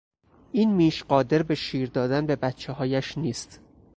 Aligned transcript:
این 0.51 0.73
میش 0.73 1.03
قادر 1.03 1.43
به 1.43 1.55
شیردادن 1.55 2.25
به 2.25 2.35
بچههایش 2.35 3.17
نیست. 3.17 3.59